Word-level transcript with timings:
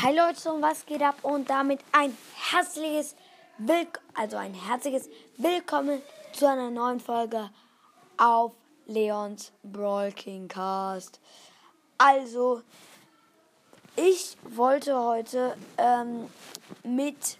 Hi 0.00 0.14
Leute 0.14 0.52
und 0.52 0.62
was 0.62 0.86
geht 0.86 1.02
ab 1.02 1.16
und 1.22 1.50
damit 1.50 1.80
ein 1.90 2.16
herzliches 2.52 3.16
Willk 3.58 4.00
also 4.14 4.36
ein 4.36 4.54
herzliches 4.54 5.08
Willkommen 5.38 6.00
zu 6.32 6.46
einer 6.48 6.70
neuen 6.70 7.00
Folge 7.00 7.50
auf 8.16 8.52
Leons 8.86 9.50
Brawl 9.64 10.12
King 10.12 10.46
Cast. 10.46 11.18
Also 11.96 12.62
ich 13.96 14.36
wollte 14.44 14.96
heute 14.96 15.56
ähm, 15.78 16.30
mit 16.84 17.36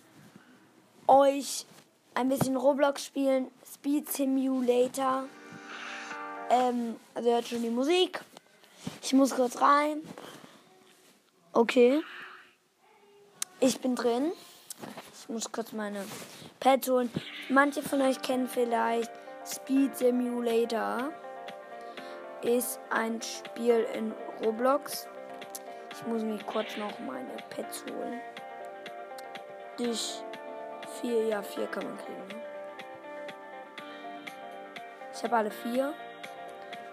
euch 1.07 1.65
ein 2.15 2.29
bisschen 2.29 2.57
Roblox 2.57 3.05
spielen, 3.05 3.53
Speed 3.73 4.11
Simulator. 4.11 5.29
Ähm, 6.51 6.97
also 7.15 7.31
hört 7.31 7.47
schon 7.47 7.63
die 7.63 7.71
Musik. 7.71 8.21
Ich 9.01 9.13
muss 9.13 9.37
kurz 9.37 9.61
rein. 9.61 10.01
Okay. 11.53 12.03
Ich 13.61 13.81
bin 13.81 13.97
drin. 13.97 14.31
Ich 15.21 15.29
muss 15.29 15.51
kurz 15.51 15.73
meine 15.73 16.05
Pads 16.61 16.89
holen. 16.89 17.11
Manche 17.49 17.83
von 17.83 18.01
euch 18.03 18.23
kennen 18.23 18.47
vielleicht 18.47 19.11
Speed 19.45 19.97
Simulator. 19.97 21.11
Ist 22.43 22.79
ein 22.91 23.21
Spiel 23.21 23.85
in 23.95 24.15
Roblox. 24.45 25.09
Ich 25.91 26.07
muss 26.07 26.23
mich 26.23 26.47
kurz 26.47 26.77
noch 26.77 27.01
meine 27.01 27.37
Pets 27.51 27.85
holen. 27.91 28.21
Dich 29.77 30.23
vier, 31.01 31.27
ja, 31.27 31.43
vier 31.43 31.67
kann 31.67 31.83
man 31.83 31.99
kriegen. 31.99 32.43
Ich 35.13 35.25
habe 35.25 35.37
alle 35.37 35.51
vier. 35.51 35.95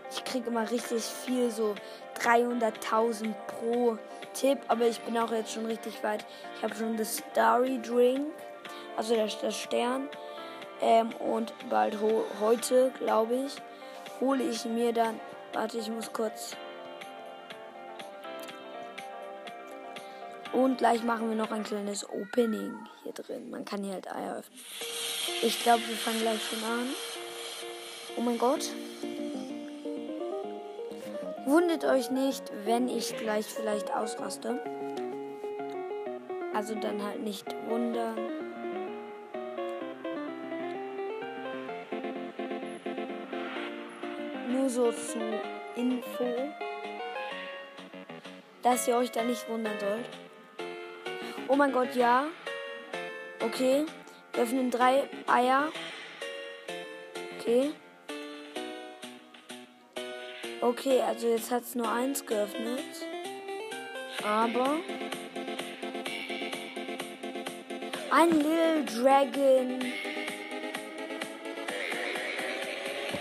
Ich 0.09 0.23
kriege 0.23 0.49
immer 0.49 0.67
richtig 0.71 1.03
viel, 1.03 1.51
so 1.51 1.75
300.000 2.19 3.33
pro 3.45 3.99
Tipp, 4.35 4.59
aber 4.67 4.85
ich 4.85 4.99
bin 5.01 5.17
auch 5.17 5.31
jetzt 5.31 5.51
schon 5.51 5.65
richtig 5.65 6.03
weit. 6.03 6.25
Ich 6.57 6.63
habe 6.63 6.75
schon 6.75 6.97
das 6.97 7.17
Starry 7.17 7.81
Drink, 7.81 8.27
also 8.97 9.15
das, 9.15 9.39
das 9.39 9.57
Stern. 9.57 10.09
Ähm, 10.81 11.13
und 11.15 11.53
bald 11.69 11.97
heute, 12.39 12.91
glaube 12.99 13.35
ich, 13.35 13.55
hole 14.19 14.43
ich 14.43 14.65
mir 14.65 14.93
dann. 14.93 15.19
Warte, 15.53 15.77
ich 15.77 15.89
muss 15.89 16.11
kurz. 16.11 16.55
Und 20.51 20.77
gleich 20.77 21.03
machen 21.03 21.29
wir 21.29 21.35
noch 21.35 21.51
ein 21.51 21.63
kleines 21.63 22.07
Opening 22.09 22.77
hier 23.03 23.13
drin. 23.13 23.49
Man 23.49 23.65
kann 23.65 23.83
hier 23.83 23.93
halt 23.93 24.09
Eier 24.09 24.37
öffnen. 24.37 24.59
Ich 25.41 25.61
glaube, 25.63 25.81
wir 25.87 25.95
fangen 25.95 26.21
gleich 26.21 26.39
schon 26.49 26.63
an. 26.63 26.87
Oh 28.15 28.21
mein 28.21 28.37
Gott. 28.37 28.69
Wundert 31.45 31.85
euch 31.85 32.09
nicht, 32.09 32.51
wenn 32.63 32.89
ich 32.89 33.15
gleich 33.17 33.45
vielleicht 33.45 33.93
ausraste. 33.95 34.59
Also 36.55 36.73
dann 36.73 37.03
halt 37.03 37.21
nicht 37.21 37.45
wundern. 37.67 38.17
Nur 44.49 44.69
so 44.69 44.91
zu 44.91 45.19
Info, 45.75 46.25
dass 48.63 48.87
ihr 48.87 48.97
euch 48.97 49.11
da 49.11 49.21
nicht 49.23 49.47
wundern 49.47 49.77
sollt. 49.79 50.05
Oh 51.47 51.55
mein 51.55 51.71
Gott, 51.71 51.95
ja. 51.95 52.25
Okay. 53.39 53.85
Wir 54.33 54.43
öffnen 54.43 54.71
drei 54.71 55.03
Eier. 55.27 55.71
Okay. 57.39 57.71
Okay, 60.65 60.99
also 60.99 61.27
jetzt 61.27 61.51
hat 61.51 61.61
es 61.61 61.75
nur 61.75 61.87
eins 61.87 62.25
geöffnet. 62.25 62.79
Aber. 64.23 64.77
Ein 68.09 68.31
Little 68.31 68.83
Dragon. 68.83 69.93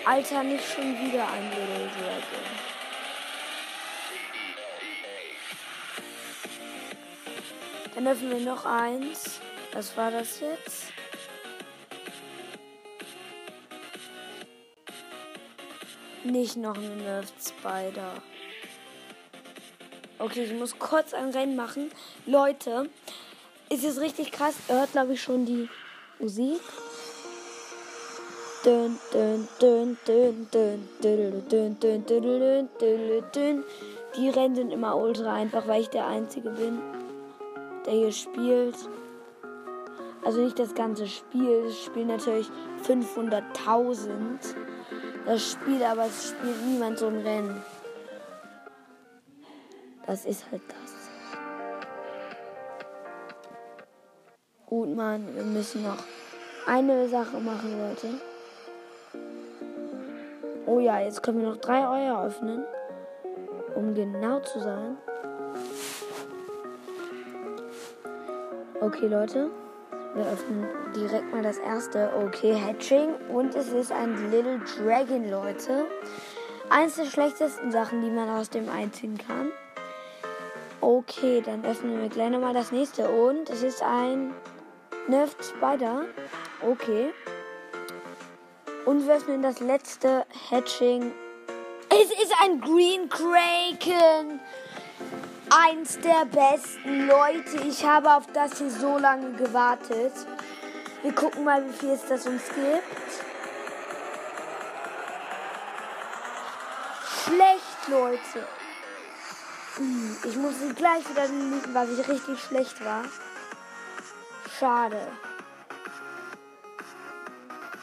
Alter, 0.07 0.43
nicht 0.43 0.65
schon 0.65 0.95
wieder 0.95 1.29
ein 1.31 1.51
Little 1.51 1.91
Dragon. 1.99 2.45
Dann 7.95 8.09
öffnen 8.09 8.31
wir 8.31 8.41
noch 8.41 8.65
eins. 8.65 9.39
Was 9.75 9.95
war 9.99 10.11
das 10.11 10.41
jetzt? 10.41 10.94
Nicht 16.25 16.57
noch 16.57 16.77
eine 16.77 16.97
Nerf 16.97 17.31
Spider. 17.39 18.15
Okay, 20.19 20.45
ich 20.45 20.55
muss 20.55 20.79
kurz 20.79 21.13
ein 21.13 21.29
Rennen 21.31 21.55
machen. 21.55 21.91
Leute, 22.25 22.89
ist 23.69 23.85
es 23.85 24.01
richtig 24.01 24.33
krass. 24.33 24.55
Ihr 24.69 24.77
hört, 24.77 24.93
glaube 24.93 25.13
ich, 25.13 25.23
schon 25.23 25.45
die 25.45 25.69
Musik. 26.19 26.63
Die 28.65 28.71
Rennen 34.31 34.55
sind 34.55 34.71
immer 34.73 34.97
ultra 34.97 35.35
einfach, 35.35 35.69
weil 35.69 35.83
ich 35.83 35.91
der 35.91 36.07
Einzige 36.07 36.49
bin, 36.49 36.81
der 37.85 37.93
hier 37.93 38.13
spielt. 38.13 38.77
Also 40.25 40.41
nicht 40.41 40.59
das 40.59 40.75
ganze 40.75 41.07
Spiel. 41.07 41.67
Es 41.69 41.85
spielen 41.85 42.09
natürlich 42.09 42.49
500.000 42.89 44.09
das 45.27 45.53
Spiel, 45.53 45.83
aber 45.83 46.07
es 46.07 46.31
spielt 46.31 46.65
niemand 46.67 46.99
so 46.99 47.07
ein 47.07 47.21
Rennen. 47.21 47.63
Das 50.07 50.25
ist 50.25 50.45
halt 50.51 50.63
das. 50.69 50.95
Gut, 54.67 54.95
Mann, 54.95 55.35
wir 55.35 55.45
müssen 55.45 55.83
noch 55.83 55.99
eine 56.67 57.09
Sache 57.09 57.39
machen, 57.39 57.79
Leute. 57.79 58.09
Oh 60.67 60.81
ja, 60.81 61.01
jetzt 61.01 61.23
können 61.23 61.41
wir 61.41 61.49
noch 61.49 61.59
drei 61.59 61.87
Eier 61.87 62.25
öffnen. 62.25 62.65
Um 63.75 63.95
genau 63.95 64.41
zu 64.41 64.61
sein. 64.61 64.97
Okay, 68.81 69.07
Leute. 69.07 69.51
Wir 70.15 70.27
öffnen 70.27 70.69
direkt 70.95 71.33
mal 71.33 71.43
das 71.43 71.59
erste. 71.59 72.13
Okay, 72.17 72.55
Hatching. 72.55 73.15
Und 73.31 73.57
es 73.57 73.73
ist 73.73 73.91
ein 73.91 74.31
Little 74.31 74.61
Dragon, 74.61 75.29
Leute. 75.29 75.87
Eins 76.71 76.95
der 76.95 77.07
schlechtesten 77.07 77.73
Sachen, 77.73 78.01
die 78.01 78.11
man 78.11 78.29
aus 78.31 78.49
dem 78.49 78.69
einziehen 78.69 79.19
kann. 79.19 79.51
Okay, 80.81 81.43
dann 81.45 81.65
öffnen 81.65 82.01
wir 82.01 82.09
gleich 82.09 82.31
nochmal 82.31 82.55
das 82.55 82.71
nächste. 82.71 83.09
Und 83.09 83.51
es 83.51 83.65
ist 83.65 83.83
ein 83.83 84.33
Nerfed 85.09 85.45
Spider. 85.45 86.05
Okay. 86.63 87.13
Und 88.87 89.07
wir 89.09 89.15
öffnen 89.17 89.43
das 89.43 89.59
letzte 89.59 90.27
Hatching. 90.49 91.13
Es 91.89 92.11
ist 92.11 92.33
ein 92.41 92.61
Green 92.61 93.09
Kraken 93.09 94.41
eins 95.55 95.99
der 96.01 96.25
besten 96.27 97.07
Leute. 97.07 97.59
Ich 97.67 97.85
habe 97.85 98.13
auf 98.13 98.27
das 98.33 98.59
hier 98.59 98.71
so 98.71 98.99
lange 98.99 99.33
gewartet. 99.33 100.13
Wir 101.03 101.15
gucken 101.15 101.45
mal, 101.45 101.65
wie 101.67 101.73
viel 101.73 101.91
es 101.91 102.07
das 102.07 102.27
uns 102.27 102.43
gibt. 102.49 103.11
Schlecht, 107.25 107.89
Leute. 107.89 108.47
Hm, 109.77 110.17
ich 110.25 110.37
muss 110.37 110.55
gleich 110.77 111.09
wieder 111.09 111.27
liegen, 111.27 111.75
weil 111.75 111.91
ich 111.91 112.09
richtig 112.09 112.41
schlecht 112.41 112.85
war. 112.85 113.05
Schade. 114.59 115.01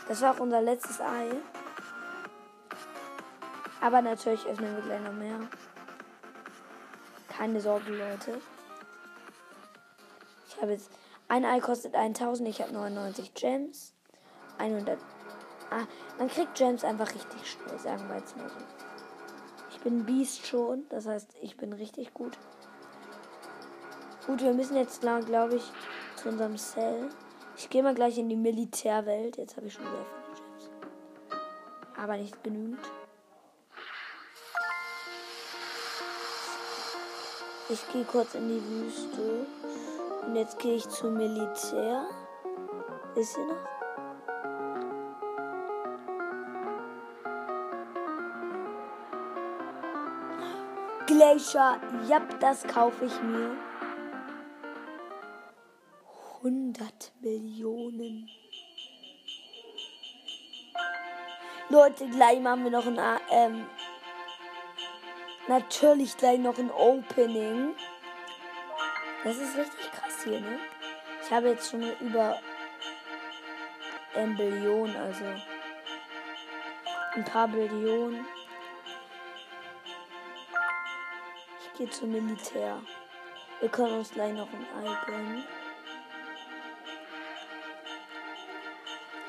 Das 0.08 0.22
war 0.22 0.34
auch 0.34 0.40
unser 0.40 0.62
letztes 0.62 1.00
Ei. 1.00 1.30
Aber 3.82 4.02
natürlich 4.02 4.46
öffnen 4.46 4.76
wir 4.76 4.84
gleich 4.84 5.02
noch 5.02 5.14
mehr. 5.14 5.40
Keine 7.38 7.62
Sorge, 7.62 7.92
Leute. 7.92 8.42
Ich 10.48 10.62
habe 10.62 10.74
jetzt. 10.74 10.92
Ein 11.30 11.46
Ei 11.46 11.62
kostet 11.62 11.96
1000, 11.96 12.50
ich 12.50 12.62
habe 12.62 12.74
99 12.74 13.34
Gems. 13.34 13.94
100. 14.58 15.00
Ah, 15.70 15.88
man 16.20 16.28
kriegt 16.28 16.56
Gems 16.56 16.84
einfach 16.84 17.08
richtig 17.08 17.50
schnell, 17.50 17.80
sagen 17.80 18.10
wir 18.10 18.18
jetzt 18.18 18.36
mal 18.36 18.50
so. 18.50 18.58
Ich 19.72 19.80
bin 19.80 20.06
Beast 20.06 20.46
schon, 20.46 20.86
das 20.90 21.08
heißt, 21.08 21.36
ich 21.42 21.56
bin 21.56 21.72
richtig 21.72 22.14
gut. 22.14 22.38
Gut, 24.28 24.42
wir 24.42 24.54
müssen 24.54 24.76
jetzt, 24.76 25.00
glaube 25.02 25.56
ich, 25.56 25.72
zu 26.18 26.28
unserem 26.28 26.58
Cell. 26.58 27.10
Ich 27.56 27.70
gehe 27.70 27.82
mal 27.82 27.96
gleich 27.96 28.18
in 28.18 28.28
die 28.28 28.36
Militärwelt. 28.36 29.38
Jetzt 29.38 29.56
habe 29.56 29.68
ich 29.68 29.74
schon 29.74 29.86
sehr 29.86 29.94
viele 29.94 30.36
Gems. 30.36 30.70
Aber 31.96 32.18
nicht 32.18 32.44
genügend. 32.44 32.80
Ich 37.72 37.88
gehe 37.94 38.04
kurz 38.04 38.36
in 38.36 38.50
die 38.50 38.62
Wüste. 38.62 39.48
Und 40.26 40.36
jetzt 40.36 40.60
gehe 40.60 40.76
ich 40.76 40.90
zum 40.90 41.14
Militär. 41.14 42.06
Ist 43.16 43.36
sie 43.36 43.46
noch? 43.46 43.56
Glacier, 51.08 51.80
ja, 52.10 52.20
das 52.42 52.64
kaufe 52.64 53.06
ich 53.06 53.22
mir. 53.22 53.56
100 56.44 57.14
Millionen. 57.22 58.28
Leute, 61.70 62.10
gleich 62.10 62.42
machen 62.42 62.66
wir 62.66 62.72
noch 62.72 62.86
ein, 62.86 63.00
ähm, 63.30 63.66
natürlich 65.52 66.16
gleich 66.16 66.40
noch 66.40 66.58
ein 66.58 66.72
Opening. 66.72 67.76
Das 69.26 69.36
ist 69.36 69.58
richtig 69.58 69.92
krass 69.92 70.24
hier, 70.24 70.40
ne? 70.40 70.60
Ich 71.24 71.32
habe 71.32 71.50
jetzt 71.50 71.70
schon 71.70 71.84
über 72.00 72.40
ein 74.16 74.36
Billion, 74.38 74.96
also 74.96 75.26
ein 77.16 77.26
paar 77.26 77.50
Billionen. 77.50 78.26
Ich 81.60 81.78
gehe 81.78 81.90
zum 81.90 82.12
Militär. 82.12 82.82
Wir 83.60 83.70
können 83.70 84.00
uns 84.00 84.12
gleich 84.12 84.34
noch 84.34 84.48
ein 84.54 84.66
Ei 84.86 85.06
gönnen. 85.06 85.44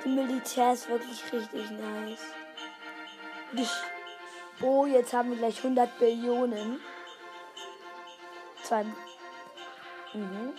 Die 0.04 0.08
Militär 0.08 0.72
ist 0.72 0.88
wirklich 0.88 1.32
richtig 1.32 1.70
nice. 1.70 2.32
Oh, 4.60 4.86
jetzt 4.86 5.12
haben 5.12 5.30
wir 5.30 5.38
gleich 5.38 5.58
100 5.58 5.98
Billionen. 5.98 6.80
Zwei. 8.62 8.84
Mhm. 10.14 10.54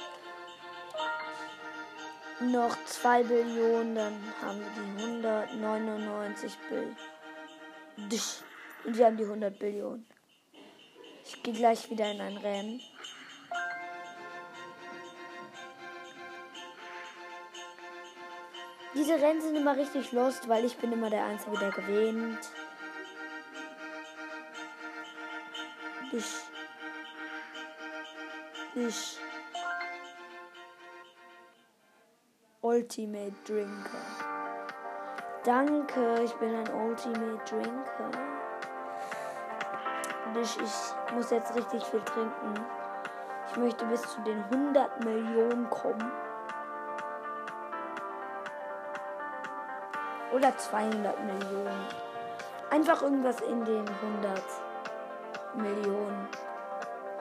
Noch 2.51 2.75
2 2.85 3.23
Billionen, 3.23 3.95
dann 3.95 4.33
haben 4.41 4.59
wir 4.59 4.67
die 4.75 5.03
199 5.03 6.57
Billionen. 6.69 6.97
Und 8.85 8.97
wir 8.97 9.05
haben 9.05 9.17
die 9.17 9.23
100 9.23 9.59
Billionen. 9.59 10.05
Ich 11.25 11.41
gehe 11.41 11.53
gleich 11.53 11.89
wieder 11.89 12.11
in 12.11 12.19
ein 12.19 12.37
Rennen. 12.37 12.81
Diese 18.95 19.13
Rennen 19.13 19.41
sind 19.41 19.55
immer 19.55 19.75
richtig 19.75 20.11
lost, 20.11 20.47
weil 20.49 20.65
ich 20.65 20.77
bin 20.77 20.91
immer 20.91 21.09
der 21.09 21.25
Einzige, 21.25 21.57
der 21.57 21.71
gewinnt. 21.71 22.39
Ich. 26.13 26.35
Ich. 28.75 29.19
Ultimate 32.61 33.33
Drinker. 33.47 33.97
Danke, 35.43 36.21
ich 36.23 36.31
bin 36.33 36.53
ein 36.53 36.71
Ultimate 36.71 37.43
Drinker. 37.49 38.11
Ich, 40.39 40.59
ich 40.61 41.13
muss 41.15 41.31
jetzt 41.31 41.55
richtig 41.55 41.83
viel 41.85 42.01
trinken. 42.01 42.63
Ich 43.49 43.57
möchte 43.57 43.83
bis 43.85 44.03
zu 44.03 44.21
den 44.21 44.43
100 44.51 45.03
Millionen 45.03 45.67
kommen. 45.71 46.11
Oder 50.31 50.55
200 50.55 51.23
Millionen. 51.23 51.87
Einfach 52.69 53.01
irgendwas 53.01 53.41
in 53.41 53.65
den 53.65 53.89
100 53.89 54.62
Millionen. 55.55 56.27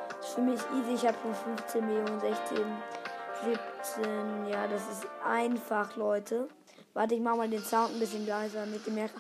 Das 0.08 0.28
ist 0.28 0.34
für 0.34 0.40
mich 0.40 0.60
easy. 0.74 0.94
Ich 0.94 1.06
habe 1.06 1.16
schon 1.22 1.34
15 1.34 1.86
Millionen, 1.86 2.20
16, 2.20 2.58
17. 3.44 4.46
Ja, 4.46 4.66
das 4.66 4.82
ist 4.90 5.06
einfach, 5.24 5.96
Leute. 5.96 6.48
Warte, 6.94 7.14
ich 7.14 7.20
mache 7.20 7.36
mal 7.36 7.48
den 7.48 7.62
Sound 7.62 7.94
ein 7.94 7.98
bisschen 7.98 8.26
leiser, 8.26 8.60
damit 8.60 8.86
ihr 8.86 8.92
mehr 8.92 9.10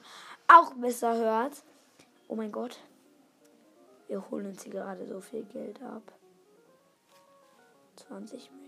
auch 0.48 0.74
besser 0.74 1.16
hört. 1.16 1.62
Oh 2.28 2.34
mein 2.34 2.52
Gott. 2.52 2.78
Wir 4.08 4.30
holen 4.30 4.46
uns 4.46 4.62
hier 4.62 4.72
gerade 4.72 5.06
so 5.06 5.20
viel 5.20 5.44
Geld 5.44 5.80
ab. 5.82 6.02
20 7.96 8.50
Millionen. 8.50 8.62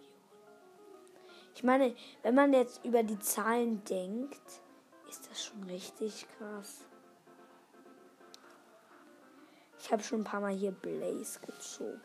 Ich 1.54 1.62
meine, 1.62 1.94
wenn 2.22 2.34
man 2.34 2.52
jetzt 2.52 2.84
über 2.84 3.02
die 3.02 3.18
Zahlen 3.18 3.84
denkt, 3.84 4.60
ist 5.08 5.30
das 5.30 5.44
schon 5.44 5.62
richtig 5.64 6.26
krass. 6.36 6.80
Ich 9.84 9.92
habe 9.92 10.02
schon 10.02 10.22
ein 10.22 10.24
paar 10.24 10.40
Mal 10.40 10.54
hier 10.54 10.72
Blaze 10.72 11.38
gezogen. 11.40 12.00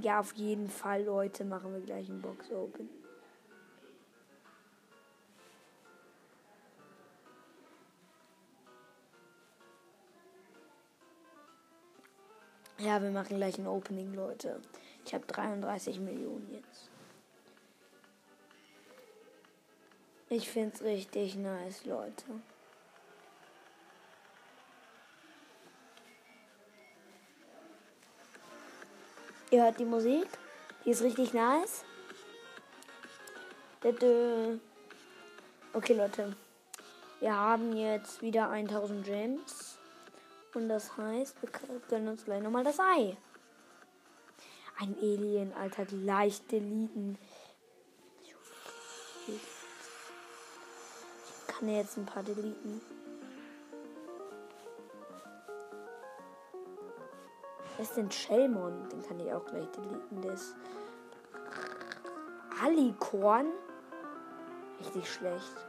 Ja, 0.00 0.20
auf 0.20 0.32
jeden 0.34 0.70
Fall, 0.70 1.02
Leute, 1.02 1.44
machen 1.44 1.72
wir 1.72 1.80
gleich 1.80 2.08
ein 2.08 2.22
Box 2.22 2.48
Open. 2.52 2.88
Ja, 12.78 13.02
wir 13.02 13.10
machen 13.10 13.36
gleich 13.36 13.58
ein 13.58 13.66
Opening, 13.66 14.14
Leute. 14.14 14.62
Ich 15.04 15.12
habe 15.12 15.26
33 15.26 15.98
Millionen 15.98 16.48
jetzt. 16.52 16.88
Ich 20.28 20.48
finde 20.48 20.72
es 20.72 20.82
richtig 20.82 21.34
nice, 21.34 21.84
Leute. 21.84 22.26
Ihr 29.56 29.62
hört 29.62 29.78
die 29.78 29.86
Musik. 29.86 30.28
Die 30.84 30.90
ist 30.90 31.02
richtig 31.02 31.32
nice. 31.32 31.82
Okay, 35.72 35.94
Leute. 35.94 36.36
Wir 37.20 37.34
haben 37.34 37.74
jetzt 37.74 38.20
wieder 38.20 38.50
1000 38.50 39.06
Gems. 39.06 39.78
Und 40.52 40.68
das 40.68 40.94
heißt, 40.98 41.40
wir 41.40 41.48
gönnen 41.88 42.08
uns 42.08 42.26
gleich 42.26 42.42
nochmal 42.42 42.64
das 42.64 42.78
Ei. 42.78 43.16
Ein 44.78 44.94
Alien, 45.00 45.54
Alter, 45.54 45.86
gleich 45.86 46.46
deleten. 46.48 47.16
kann 51.46 51.66
ja 51.70 51.78
jetzt 51.78 51.96
ein 51.96 52.04
paar 52.04 52.22
deleten. 52.22 52.95
Wer 57.76 57.84
ist 57.84 57.96
denn 57.96 58.10
Shellmon? 58.10 58.88
Den 58.88 59.02
kann 59.02 59.20
ich 59.20 59.30
auch 59.32 59.44
gleich 59.44 59.68
deleten. 59.70 60.22
Ist 60.32 60.56
Alicorn. 62.62 63.52
Richtig 64.80 65.12
schlecht. 65.12 65.66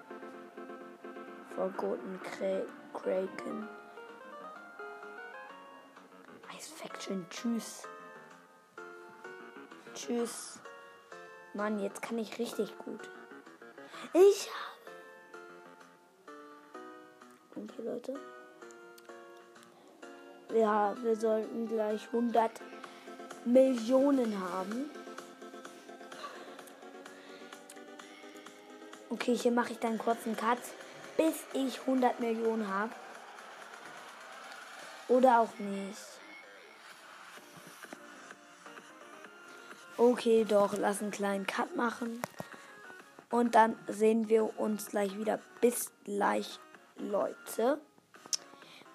Forgotten 1.55 2.19
Kraken. 2.93 3.67
Ice 6.57 6.73
Faction. 6.73 7.25
Tschüss. 7.29 7.83
Tschüss. 9.93 10.59
Mann, 11.53 11.79
jetzt 11.79 12.01
kann 12.01 12.17
ich 12.17 12.39
richtig 12.39 12.77
gut. 12.77 13.09
Ich 14.13 14.49
Okay, 17.55 17.81
Leute. 17.81 18.13
Ja, 20.57 20.95
wir 21.03 21.15
sollten 21.15 21.67
gleich 21.67 22.07
100 22.07 22.49
Millionen 23.45 24.39
haben. 24.39 24.89
Okay, 29.11 29.35
hier 29.35 29.51
mache 29.51 29.73
ich 29.73 29.79
dann 29.79 29.99
kurz 29.99 30.25
einen 30.25 30.35
Cut, 30.35 30.57
bis 31.15 31.35
ich 31.53 31.79
100 31.81 32.19
Millionen 32.19 32.67
habe. 32.67 32.91
Oder 35.09 35.41
auch 35.41 35.59
nicht. 35.59 36.01
Okay, 39.95 40.43
doch, 40.43 40.75
lass 40.75 41.03
einen 41.03 41.11
kleinen 41.11 41.45
Cut 41.45 41.75
machen. 41.75 42.19
Und 43.29 43.53
dann 43.53 43.77
sehen 43.87 44.27
wir 44.27 44.59
uns 44.59 44.87
gleich 44.87 45.15
wieder. 45.19 45.39
Bis 45.61 45.91
gleich. 46.03 46.59
Leute. 46.97 47.79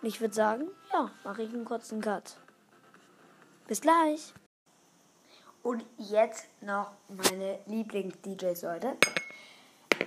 Und 0.00 0.09
ich 0.09 0.21
würde 0.21 0.35
sagen, 0.35 0.69
ja, 0.93 1.11
mache 1.25 1.43
ich 1.43 1.53
einen 1.53 1.65
kurzen 1.65 2.01
Cut. 2.01 2.37
Bis 3.67 3.81
gleich. 3.81 4.33
Und 5.63 5.85
jetzt 5.97 6.47
noch 6.61 6.91
meine 7.09 7.61
Lieblings-DJs, 7.67 8.63
Leute. 8.63 8.97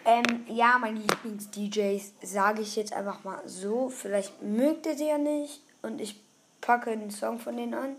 Ähm, 0.04 0.46
ja, 0.48 0.78
meine 0.78 1.00
Lieblings-DJs 1.00 2.14
sage 2.22 2.62
ich 2.62 2.76
jetzt 2.76 2.94
einfach 2.94 3.24
mal 3.24 3.42
so. 3.48 3.90
Vielleicht 3.90 4.42
mögt 4.42 4.86
ihr 4.86 4.96
sie 4.96 5.08
ja 5.08 5.18
nicht. 5.18 5.62
Und 5.82 6.02
ich 6.02 6.22
packe 6.60 6.92
einen 6.92 7.12
Song 7.12 7.40
von 7.40 7.56
denen 7.56 7.74
an. 7.74 7.96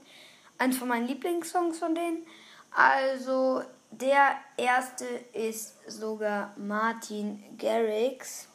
Eins 0.58 0.76
von 0.76 0.88
meinen 0.88 1.06
Lieblingssongs 1.06 1.78
von 1.78 1.94
denen. 1.94 2.26
Also, 2.72 3.62
der 3.90 4.36
erste 4.58 5.06
ist 5.32 5.76
sogar 5.90 6.52
Martin 6.58 7.42
Garrix. 7.56 8.48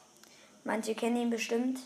Manche 0.62 0.94
kennen 0.94 1.16
ihn 1.16 1.30
bestimmt. 1.30 1.80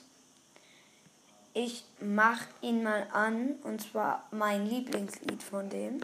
Ich 1.58 1.86
mach 2.00 2.42
ihn 2.60 2.82
mal 2.82 3.08
an, 3.14 3.54
und 3.62 3.80
zwar 3.80 4.28
mein 4.30 4.66
Lieblingslied 4.66 5.42
von 5.42 5.70
dem. 5.70 6.02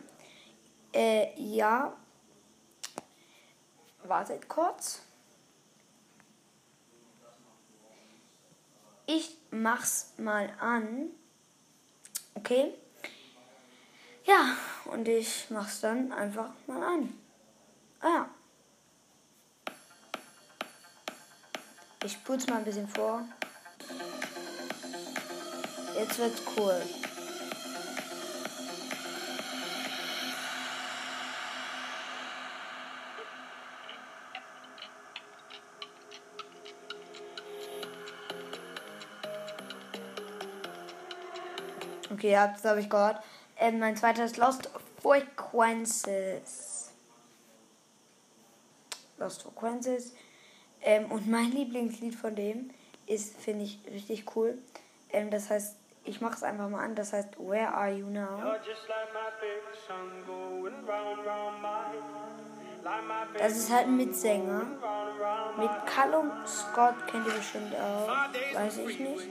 Äh, 0.94 1.38
ja. 1.38 1.94
Wartet 4.02 4.48
kurz. 4.48 5.02
Ich 9.04 9.36
mach's 9.50 10.14
mal 10.16 10.50
an. 10.58 11.10
Okay. 12.34 12.72
Ja, 14.24 14.56
und 14.86 15.06
ich 15.06 15.50
mach's 15.50 15.82
dann 15.82 16.12
einfach 16.12 16.52
mal 16.66 16.82
an. 16.82 17.20
Ah 18.00 18.08
ja. 18.08 18.30
Ich 22.06 22.24
putze 22.24 22.50
mal 22.50 22.56
ein 22.56 22.64
bisschen 22.64 22.88
vor. 22.88 23.22
Jetzt 25.94 26.18
wird's 26.18 26.42
cool. 26.56 26.82
Okay, 42.10 42.30
ja, 42.30 42.46
das 42.46 42.64
habe 42.64 42.80
ich 42.80 42.88
gehört. 42.88 43.22
Ähm, 43.58 43.78
mein 43.78 43.96
zweiter 43.96 44.24
ist 44.24 44.36
Lost 44.36 44.70
Frequencies. 45.02 46.90
Lost 49.18 49.42
Frequencies. 49.42 50.12
Ähm, 50.82 51.10
und 51.10 51.28
mein 51.28 51.50
Lieblingslied 51.50 52.14
von 52.14 52.34
dem 52.34 52.70
ist, 53.06 53.36
finde 53.36 53.64
ich, 53.64 53.80
richtig 53.90 54.36
cool. 54.36 54.58
Ähm, 55.10 55.30
das 55.30 55.50
heißt, 55.50 55.76
ich 56.04 56.20
mache 56.20 56.34
es 56.34 56.42
einfach 56.42 56.68
mal 56.68 56.84
an. 56.84 56.94
Das 56.94 57.12
heißt, 57.12 57.38
Where 57.38 57.72
Are 57.72 57.90
You 57.90 58.06
Now? 58.06 58.54
Das 63.38 63.56
ist 63.56 63.70
halt 63.70 63.86
ein 63.86 63.96
Mitsänger. 63.96 64.66
Mit 65.56 65.70
Callum 65.86 66.32
Scott 66.46 67.06
kennt 67.06 67.26
ihr 67.26 67.34
bestimmt 67.34 67.74
auch. 67.76 68.08
Weiß 68.54 68.78
ich 68.78 68.98
nicht. 68.98 69.28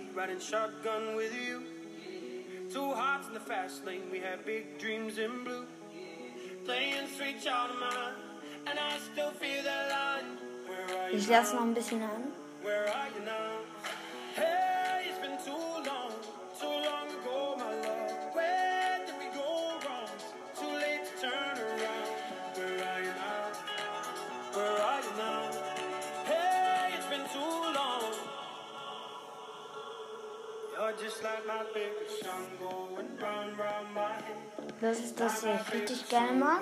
Two 2.74 2.96
hearts 2.96 3.28
in 3.28 3.34
the 3.34 3.40
fast 3.42 3.84
lane, 3.86 4.10
we 4.10 4.20
had 4.22 4.46
big 4.46 4.80
dreams 4.80 5.18
in 5.18 5.44
blue. 5.44 5.68
Playing 6.64 7.06
sweet 7.18 7.42
child 7.44 7.70
of 7.70 7.80
mine, 7.82 8.16
and 8.66 8.80
I 8.80 8.98
still 9.12 9.32
feel 9.32 9.62
that 9.64 9.90
line. 9.90 10.38
Ich 11.12 11.28
lasse 11.28 11.56
noch 11.58 11.64
ein 11.64 11.74
bisschen 11.74 12.02
an. 12.02 12.32
Where 12.64 12.88
are 12.88 13.10
you 13.10 13.26
now? 13.26 13.51
Das 34.82 35.00
ist 35.00 35.20
das, 35.20 35.44
was 35.44 35.62
ich 35.68 35.74
richtig 35.74 36.10
gerne 36.10 36.32
mag. 36.34 36.62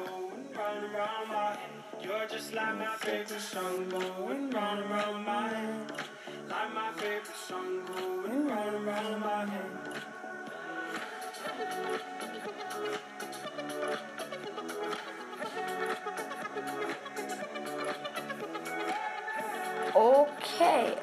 Okay. 19.93 20.97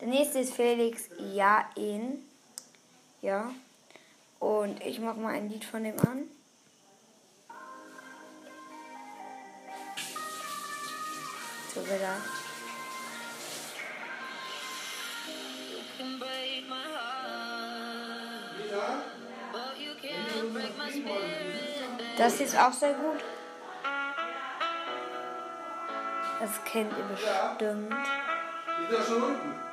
Der 0.00 0.08
nächste 0.08 0.40
ist 0.40 0.54
Felix 0.54 1.08
Ja 1.18 1.70
in. 1.74 2.22
Ja. 3.22 3.50
Und 4.38 4.84
ich 4.84 5.00
mach 5.00 5.16
mal 5.16 5.34
ein 5.34 5.48
Lied 5.48 5.64
von 5.64 5.82
dem 5.82 5.98
an. 6.00 6.24
So 11.74 11.84
wieder. 11.84 12.16
Das 22.18 22.40
ist 22.40 22.56
auch 22.56 22.72
sehr 22.72 22.94
gut. 22.94 23.22
Das 26.40 26.64
kennt 26.64 26.92
ihr 26.96 27.04
bestimmt. 27.04 27.94
Ist 28.82 28.92
ja 28.92 29.04
schon 29.04 29.22
unten. 29.22 29.65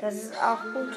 Das 0.00 0.14
ist 0.14 0.36
auch 0.36 0.62
gut. 0.62 0.96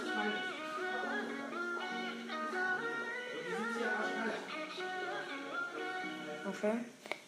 Okay. 6.47 6.73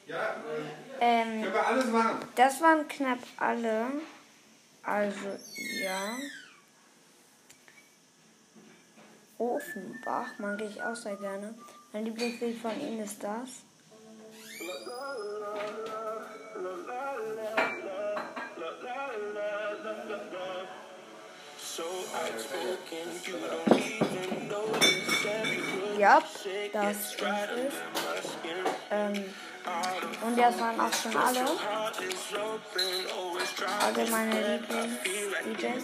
Ja, 0.05 0.35
äh, 0.99 1.21
Ähm, 1.21 1.45
das 2.35 2.61
waren 2.61 2.87
knapp 2.87 3.19
alle. 3.37 3.85
Also, 4.83 5.29
ja. 5.81 6.17
Ofenbach 9.37 10.37
mag 10.39 10.61
ich 10.61 10.81
auch 10.81 10.95
sehr 10.95 11.15
gerne. 11.15 11.55
Mein 11.91 12.05
Lieblingslied 12.05 12.61
von 12.61 12.79
ihnen 12.79 13.03
ist 13.03 13.23
das. 13.23 13.49
Ja, 25.97 26.21
shake 26.21 26.71
das 26.71 26.97
ist 26.97 27.21
es. 27.21 27.73
Ähm, 28.91 29.25
und 30.23 30.37
das 30.37 30.59
waren 30.59 30.79
auch 30.79 30.93
schon 30.93 31.15
alle. 31.15 31.45
Alle 33.81 34.11
meine 34.11 34.59
Lieblings-DJs. 34.59 35.83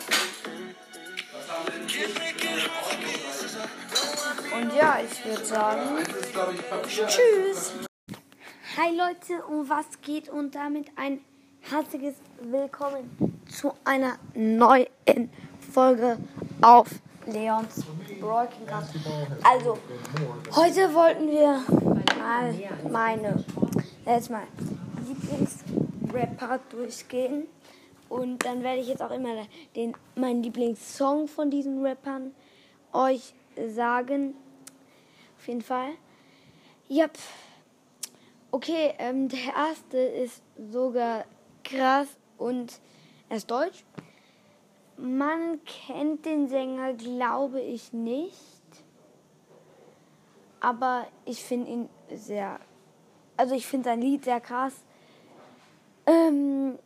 Und 4.54 4.76
ja, 4.76 5.00
ich 5.02 5.26
würde 5.26 5.46
sagen. 5.46 6.06
Tschüss. 6.84 7.74
Hi 8.78 8.96
Leute, 8.96 9.44
um 9.46 9.68
was 9.68 9.88
geht 10.04 10.30
und 10.30 10.54
damit 10.54 10.92
ein 10.98 11.26
herzliches 11.62 12.16
Willkommen 12.42 13.40
zu 13.50 13.74
einer 13.86 14.20
neuen 14.36 14.88
Folge 15.70 16.18
auf 16.62 16.88
Leons 17.28 17.86
Broadcast. 18.20 18.96
Also, 19.44 19.78
heute 20.56 20.94
wollten 20.94 21.28
wir 21.30 21.64
mal 22.18 22.54
meine 22.90 23.44
jetzt 24.06 24.48
Lieblingsrapper 25.08 26.60
durchgehen 26.70 27.48
und 28.10 28.44
dann 28.44 28.64
werde 28.64 28.82
ich 28.82 28.88
jetzt 28.88 29.02
auch 29.02 29.12
immer 29.12 29.46
den 29.76 29.94
meinen 30.16 30.42
Lieblingssong 30.42 31.28
von 31.28 31.52
diesen 31.52 31.86
Rappern 31.86 32.34
euch 32.92 33.34
sagen. 33.68 34.34
Auf 35.38 35.48
jeden 35.48 35.62
Fall. 35.62 35.92
Yep. 36.90 37.12
Okay, 38.52 38.96
ähm, 38.98 39.30
der 39.30 39.54
erste 39.56 39.98
ist 39.98 40.42
sogar 40.72 41.26
krass 41.64 42.08
und 42.40 42.80
er 43.30 43.38
ist 43.38 43.52
deutsch. 43.52 43.84
Man 45.02 45.62
kennt 45.64 46.26
den 46.26 46.50
Sänger, 46.50 46.94
glaube 46.94 47.62
ich, 47.62 47.94
nicht. 47.94 48.62
Aber 50.60 51.08
ich 51.24 51.42
finde 51.42 51.72
ihn 51.72 51.90
sehr. 52.14 52.60
Also, 53.38 53.56
ich 53.56 53.66
finde 53.66 53.90
sein 53.90 54.02
Lied 54.02 54.26
sehr 54.26 54.42
krass. 54.42 54.84
Ähm, 56.06 56.78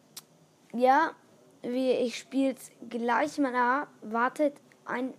ja, 0.73 1.13
wie 1.63 1.91
ich 1.91 2.19
spiele 2.19 2.53
es 2.53 2.71
gleich 2.87 3.39
mal 3.39 3.55
ab. 3.55 3.87
Wartet 4.03 4.57
ein. 4.85 5.15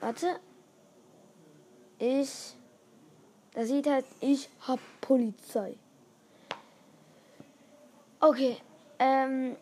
Warte. 0.00 0.38
Ich. 1.98 2.56
Das 3.54 3.68
sieht 3.68 3.86
halt, 3.86 4.04
ich 4.20 4.50
hab 4.66 4.80
Polizei. 5.00 5.76
Okay, 8.20 8.56
ähm, 8.98 9.56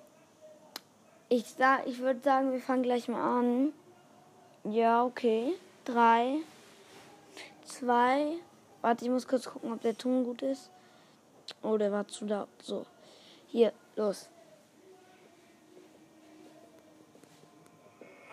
ich 1.33 1.47
sag, 1.47 1.87
ich 1.87 1.99
würde 2.01 2.21
sagen, 2.21 2.53
wir 2.53 2.61
fangen 2.61 2.83
gleich 2.83 3.09
mal 3.09 3.39
an. 3.39 3.73
Ja, 4.65 5.03
okay. 5.03 5.55
Drei, 5.87 6.37
zwei. 7.65 8.35
Warte, 8.83 9.07
ich 9.07 9.11
muss 9.11 9.27
kurz 9.27 9.47
gucken, 9.47 9.73
ob 9.73 9.81
der 9.81 9.97
Ton 9.97 10.25
gut 10.25 10.43
ist. 10.43 10.69
Oh, 11.63 11.79
der 11.79 11.91
war 11.91 12.07
zu 12.07 12.27
laut. 12.27 12.49
So, 12.61 12.85
hier, 13.49 13.73
los. 13.97 14.29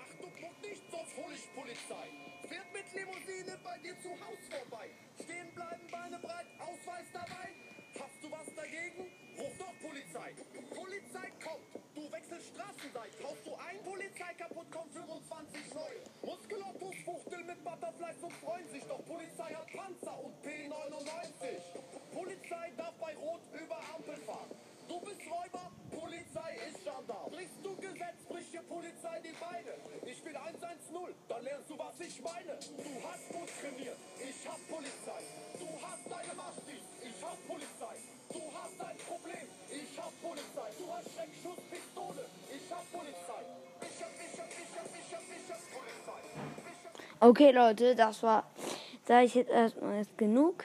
Achtung, 0.04 0.32
kommt 0.42 0.62
nicht, 0.62 0.84
sonst 0.92 1.16
hol 1.16 1.34
ich 1.34 1.56
Polizei. 1.56 2.10
Fährt 2.50 2.74
mit 2.74 2.84
dir 3.82 3.96
zu 4.02 4.10
Haus 4.10 4.44
vorbei. 4.50 4.90
Stehen 5.24 5.56
bleiben, 5.56 5.88
Beine 5.90 6.20
breit, 6.20 6.48
Ausweis 6.60 7.08
dabei. 7.14 7.50
Hast 7.98 8.22
du 8.22 8.30
was 8.30 8.56
dagegen? 8.56 9.19
Doch 9.60 9.76
Polizei. 9.84 10.34
Polizei 10.74 11.28
kommt. 11.44 11.68
Du 11.94 12.12
wechselst 12.12 12.48
Straßenseite. 12.56 13.24
Haust 13.24 13.46
du 13.46 13.54
ein, 13.56 13.78
Polizei 13.84 14.34
kaputt, 14.38 14.72
kommt 14.72 14.94
25 14.94 15.74
neue. 15.74 16.00
Muskelottos, 16.24 16.96
Fuchtel 17.04 17.44
mit 17.44 17.64
Butterflies 17.64 18.24
und 18.24 18.34
freuen 18.40 18.68
sich. 18.70 18.84
Doch 18.86 19.04
Polizei 19.06 19.52
hat 19.54 19.68
Panzer 19.68 20.18
und 20.24 20.34
P99. 20.46 21.60
Polizei 22.14 22.72
darf 22.78 22.96
bei 22.96 23.14
Rot 23.16 23.42
über 23.52 23.78
Ampel 23.96 24.18
fahren. 24.24 24.52
Du 24.88 25.00
bist 25.02 25.22
Räuber, 25.30 25.72
Polizei 25.92 26.56
ist 26.68 26.84
Gendarm. 26.84 27.30
Brichst 27.30 27.60
du 27.62 27.76
Gesetz, 27.76 28.20
bricht 28.28 28.54
dir 28.54 28.64
Polizei 28.64 29.20
die 29.20 29.36
Beine. 29.38 29.76
Ich 30.06 30.26
will 30.26 30.36
110, 30.36 31.16
dann 31.28 31.44
lernst 31.44 31.70
du, 31.70 31.78
was 31.78 32.00
ich 32.00 32.22
meine. 32.22 32.58
Du 32.58 32.92
hast 33.06 33.30
gut 33.30 33.50
trainiert, 33.62 33.98
ich 34.18 34.48
hab 34.48 34.58
Polizei. 34.68 35.49
Okay, 47.22 47.52
Leute, 47.52 47.96
das 47.96 48.24
war, 48.24 48.46
sage 49.06 49.26
ich 49.26 49.36
jetzt 49.36 49.52
erstmal 49.52 50.00
ist 50.00 50.18
genug. 50.18 50.64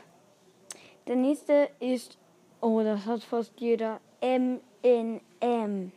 Der 1.09 1.17
nächste 1.17 1.69
ist, 1.81 2.17
oh, 2.61 2.81
das 2.81 3.07
hat 3.07 3.25
fast 3.25 3.53
jeder, 3.57 4.01
MNM. 4.21 5.91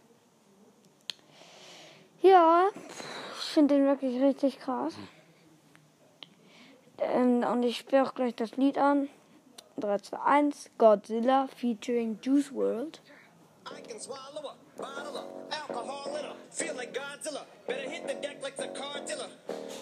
Ja, 2.23 2.69
ich 3.39 3.45
finde 3.45 3.75
den 3.75 3.85
wirklich 3.85 4.19
richtig 4.19 4.57
krass. 4.57 4.95
Ähm, 6.97 7.43
und 7.43 7.61
ich 7.61 7.77
spiele 7.77 8.01
auch 8.01 8.15
gleich 8.15 8.33
das 8.33 8.57
Lied 8.57 8.79
an. 8.79 9.09
3, 9.77 9.99
2, 9.99 10.19
1, 10.19 10.71
Godzilla 10.79 11.47
featuring 11.55 12.17
Juice 12.19 12.51
World. 12.51 12.99
I 13.67 13.79
can 13.81 13.99
swallow 13.99 14.41
a 14.49 14.55
bottle 14.75 15.19
of 15.19 15.46
alcohol 15.77 16.15
in 16.17 16.25
a 16.25 16.33
feel 16.49 16.75
like 16.75 16.93
Godzilla. 16.93 17.43
Better 17.67 17.89
hit 17.89 18.07
the 18.07 18.15
deck 18.15 18.41
like 18.41 18.57
the 18.57 18.67
cartilla. 18.67 19.29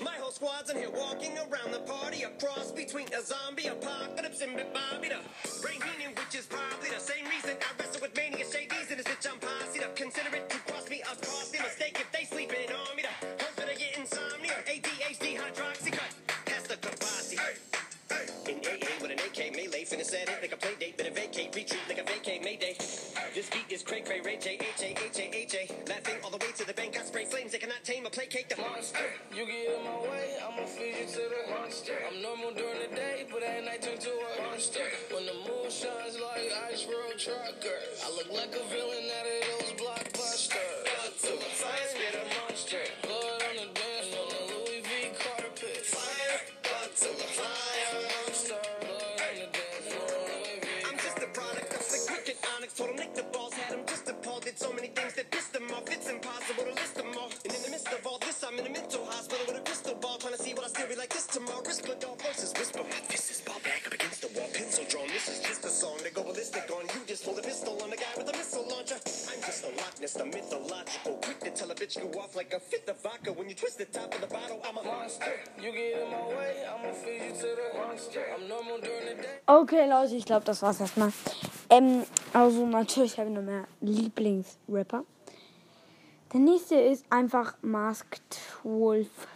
My 0.04 0.16
whole 0.20 0.32
squad's 0.32 0.70
in 0.70 0.78
here 0.78 0.90
walking 0.90 1.38
around 1.38 1.72
the 1.72 1.80
party, 1.80 2.24
a 2.24 2.30
cross 2.44 2.72
between 2.72 3.08
a 3.14 3.22
zombie 3.22 3.68
apocalypse 3.68 4.42
and 4.42 4.58
Bobby 4.74 5.10
the 5.10 5.22
brain 5.62 5.80
healing, 5.80 6.16
which 6.16 6.36
is 6.36 6.46
probably 6.48 6.90
the 6.90 7.00
same 7.00 7.26
reason 7.28 7.56
I 7.62 7.72
wrestle 7.80 8.02
with 8.02 8.16
mania 8.16 8.44
shades 8.44 8.92
and 8.92 9.00
this 9.00 9.08
bitch 9.08 9.32
I'm 9.32 9.40
posse. 9.40 9.80
Consider 9.96 10.36
it 10.36 10.50
to 10.50 10.58
cross 10.68 10.90
me 10.90 11.02
a 11.02 11.16
costly 11.16 11.60
mistake 11.60 11.98
if 12.00 12.12
placate 28.36 28.50
the 28.50 28.62
monster. 28.62 29.06
You 29.34 29.46
get 29.46 29.78
in 29.78 29.84
my 29.84 30.12
way, 30.12 30.36
I'ma 30.44 30.66
feed 30.66 30.96
you 31.00 31.06
to 31.08 31.24
the 31.32 31.52
monster. 31.52 31.94
I'm 32.08 32.22
normal 32.22 32.52
during 32.52 32.80
the 32.90 32.96
day, 32.96 33.26
but 33.32 33.44
at 33.44 33.64
night 33.64 33.82
turn 33.82 33.98
to 33.98 34.10
a 34.10 34.42
monster. 34.44 34.84
When 35.14 35.26
the 35.26 35.34
moon 35.34 35.72
shines 35.72 36.20
like 36.20 36.52
ice 36.70 36.86
road 36.86 37.18
truckers, 37.18 38.04
I 38.04 38.10
look 38.12 38.32
like 38.32 38.52
a 38.52 38.64
villain 38.68 39.08
out 39.20 39.26
of 39.26 39.55
off 72.26 72.36
like 72.36 72.54
a 72.54 72.60
fifth 72.60 72.90
of 72.90 72.98
vodka. 73.02 73.32
When 73.32 73.48
you 73.50 73.56
twist 73.56 73.78
the 73.78 73.86
top 73.86 74.14
of 74.16 74.22
the 74.22 74.28
bottle, 74.28 74.60
I'm 74.68 74.78
a 74.78 74.84
monster. 74.84 75.34
You 75.62 75.72
get 75.72 76.02
in 76.02 76.10
my 76.10 76.24
way, 76.38 76.54
I'ma 76.72 76.92
feed 76.94 77.22
you 77.28 77.34
to 77.42 77.50
the 77.62 77.68
monster. 77.78 78.22
I'm 78.34 78.48
normal 78.48 78.80
during 78.80 79.18
the 79.18 79.22
day. 79.22 79.40
Okay, 79.48 79.88
Leute, 79.88 80.16
ich 80.16 80.26
glaube, 80.26 80.46
das 80.46 80.62
war's 80.62 80.80
erstmal. 80.80 81.12
Ähm, 81.70 82.04
also 82.34 82.66
natürlich 82.66 83.18
habe 83.20 83.30
ich 83.30 83.36
noch 83.36 83.44
mehr 83.44 83.68
Lieblingsrapper. 83.82 85.04
Der 86.34 86.40
nächste 86.40 86.76
ist 86.76 87.06
einfach 87.12 87.56
Masked 87.62 88.40
Wolf. 88.64 89.28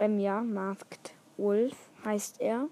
Ähm, 0.00 0.18
ja, 0.18 0.40
Masked 0.40 1.12
Wolf 1.36 1.76
heißt 2.04 2.40
er. 2.40 2.68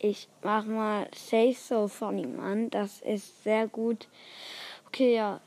Ich 0.00 0.28
mach 0.42 0.64
mal 0.64 1.08
Say 1.12 1.52
So 1.52 1.88
Funny, 1.88 2.26
Mann. 2.26 2.70
Das 2.70 3.00
ist 3.02 3.42
sehr 3.42 3.66
gut. 3.66 4.06
Okay, 4.88 5.12
ja. 5.20 5.38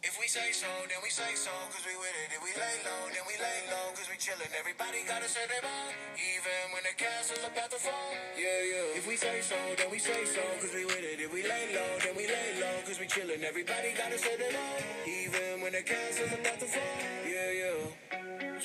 If 0.00 0.16
we 0.16 0.26
say 0.26 0.52
so, 0.56 0.66
then 0.88 0.96
we 1.04 1.10
say 1.10 1.36
so, 1.36 1.52
cause 1.68 1.84
we 1.84 1.92
with 2.00 2.16
it. 2.24 2.32
If 2.32 2.40
we 2.40 2.48
lay 2.56 2.76
low, 2.80 3.12
then 3.12 3.20
we 3.28 3.36
lay 3.36 3.60
low, 3.68 3.92
cause 3.92 4.08
we 4.08 4.16
chillin'. 4.16 4.48
Everybody 4.56 5.04
gotta 5.04 5.28
say 5.28 5.44
their 5.52 5.60
own, 5.60 5.92
even 6.16 6.72
when 6.72 6.80
the 6.88 6.96
castle's 6.96 7.44
about 7.44 7.68
to 7.68 7.76
fall. 7.76 8.16
Yeah, 8.40 8.72
yeah. 8.72 8.96
If 8.96 9.04
we 9.04 9.20
say 9.20 9.44
so, 9.44 9.60
then 9.76 9.92
we 9.92 9.98
say 10.00 10.24
so, 10.24 10.40
cause 10.64 10.72
we 10.72 10.88
with 10.88 11.04
it. 11.04 11.20
If 11.20 11.28
we 11.28 11.44
lay 11.44 11.76
low, 11.76 11.92
then 12.00 12.16
we 12.16 12.24
lay 12.24 12.56
low, 12.56 12.80
cause 12.88 12.96
we 12.96 13.04
chillin'. 13.04 13.44
Everybody 13.44 13.92
gotta 13.92 14.16
say 14.16 14.32
their 14.40 14.56
own, 14.56 14.80
even 15.04 15.60
when 15.60 15.76
the 15.76 15.84
castle's 15.84 16.32
about 16.32 16.56
to 16.64 16.68
fall. 16.72 17.27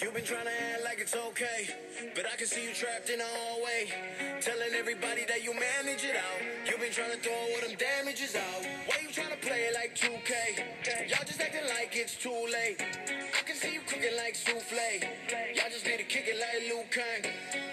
You've 0.04 0.14
been 0.14 0.26
trying 0.26 0.44
to 0.44 0.52
act 0.52 0.84
like 0.84 1.00
it's 1.00 1.16
okay, 1.16 1.72
but 2.14 2.28
I 2.28 2.36
can 2.36 2.46
see 2.46 2.68
you 2.68 2.74
trapped 2.76 3.10
in 3.10 3.22
a 3.22 3.24
hallway. 3.24 3.88
Telling 4.42 4.76
everybody 4.76 5.24
that 5.32 5.46
you 5.46 5.56
manage 5.56 6.04
it 6.04 6.20
out. 6.20 6.44
You've 6.68 6.82
been 6.84 6.92
trying 6.92 7.16
to 7.16 7.20
throw 7.24 7.32
all 7.32 7.62
them 7.64 7.72
damages 7.80 8.36
out. 8.36 8.68
Why 8.84 9.00
you 9.00 9.08
trying 9.16 9.32
to 9.32 9.40
play 9.40 9.72
it 9.72 9.74
like 9.74 9.96
2K? 9.96 11.08
Y'all 11.08 11.24
just 11.24 11.40
acting 11.40 11.64
like 11.72 11.96
it's 11.96 12.20
too 12.20 12.36
late. 12.52 12.84
I 13.32 13.48
can 13.48 13.56
see 13.56 13.80
you 13.80 13.80
cooking 13.88 14.12
like 14.20 14.36
souffle. 14.36 14.76
Y'all 15.56 15.72
just 15.72 15.88
need 15.88 16.04
to 16.04 16.04
kick 16.04 16.28
it 16.28 16.36
like 16.36 16.68
Liu 16.68 16.84
Kang. 16.92 17.24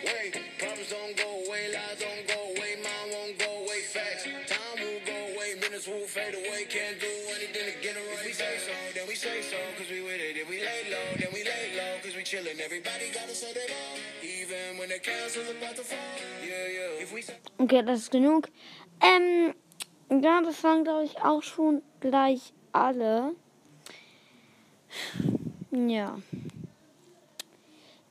Wait, 0.06 0.38
problems 0.62 0.86
don't 0.86 1.16
go 1.18 1.50
away, 1.50 1.74
lies 1.74 1.98
don't 1.98 2.24
go 2.30 2.54
away, 2.54 2.78
mine 2.78 3.10
won't 3.10 3.38
go 3.42 3.50
away 3.66 3.82
facts. 3.90 4.30
Time 4.46 4.78
will 4.78 5.02
go 5.02 5.18
away, 5.34 5.58
minutes 5.58 5.90
will 5.90 6.06
fade 6.06 6.38
away. 6.38 6.62
Can't 6.70 6.94
do 7.02 7.10
anything 7.34 7.74
to 7.74 7.76
get 7.82 7.98
it 7.98 8.06
Okay, 17.58 17.82
das 17.84 18.00
ist 18.00 18.10
genug. 18.10 18.48
Ähm, 19.00 19.54
ja, 20.22 20.40
das 20.42 20.62
waren, 20.64 20.84
glaube 20.84 21.04
ich, 21.04 21.18
auch 21.18 21.42
schon 21.42 21.82
gleich 22.00 22.52
alle. 22.72 23.34
Ja. 25.70 26.18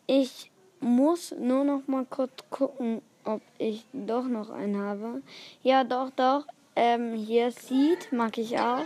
Ich 0.07 0.51
muss 0.79 1.31
nur 1.31 1.63
noch 1.63 1.87
mal 1.87 2.05
kurz 2.05 2.31
gucken, 2.49 3.01
ob 3.23 3.41
ich 3.57 3.85
doch 3.93 4.23
noch 4.23 4.49
einen 4.49 4.77
habe. 4.77 5.21
Ja, 5.61 5.83
doch, 5.83 6.09
doch. 6.11 6.45
Ähm, 6.75 7.15
hier 7.15 7.51
Seed 7.51 8.11
mag 8.11 8.37
ich 8.37 8.57
auch. 8.57 8.85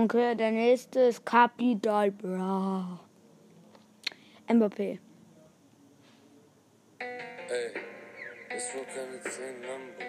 Okay, 0.00 0.36
der 0.36 0.52
nächste 0.52 1.00
ist 1.00 1.26
Capital 1.26 2.12
Bra. 2.12 3.00
Mbappé. 4.46 5.00
Ey, 7.00 7.72
es 8.48 8.74
war 8.76 8.84
keine 8.84 9.20
10 9.20 9.62
Lambos. 9.62 10.04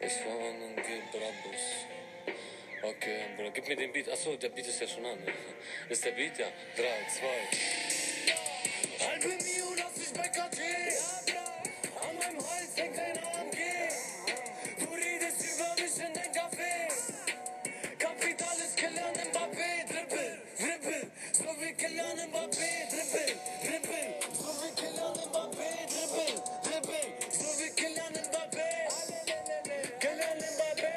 Ich 0.00 0.26
war 0.26 0.40
in 0.40 0.56
einem 0.56 0.74
G-Brabus. 0.74 1.64
Okay, 2.82 3.20
Bruder, 3.36 3.50
gib 3.52 3.68
mir 3.68 3.76
den 3.76 3.92
Beat. 3.92 4.10
Achso, 4.10 4.34
der 4.34 4.48
Beat 4.48 4.66
ist 4.66 4.80
ja 4.80 4.88
schon 4.88 5.06
an. 5.06 5.18
Ist 5.88 6.04
der 6.04 6.10
Beat? 6.10 6.36
Ja. 6.36 6.46
3, 6.76 6.82
2. 8.98 9.06
Halbe 9.06 9.28
Mbappé. 22.30 22.70
Dribbel, 22.90 23.30
dribbel. 23.64 24.06
So 24.38 24.50
wie 24.62 24.72
Kilian 24.78 25.14
Mbappé. 25.28 25.70
Dribbel, 25.92 26.32
dribbel. 26.62 27.06
So 27.32 27.48
wie 27.58 27.70
Kilian 27.74 28.12
Mbappé. 28.12 28.68
Kilian 29.98 30.38
Mbappé. 30.38 30.92